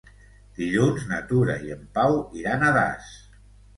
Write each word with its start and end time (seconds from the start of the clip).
Dilluns 0.61 1.03
na 1.11 1.19
Tura 1.31 1.59
i 1.67 1.75
en 1.75 1.85
Pau 1.99 2.17
iran 2.41 2.67
a 2.67 2.73
Das. 2.79 3.13